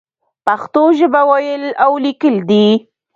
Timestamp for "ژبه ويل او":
0.99-1.91